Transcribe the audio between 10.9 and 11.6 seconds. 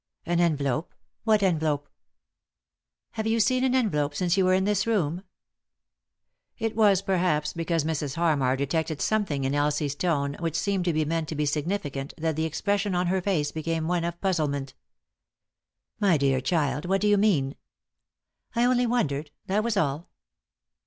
be meant to be